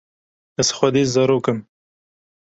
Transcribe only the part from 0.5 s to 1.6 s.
ez xwedî zarok im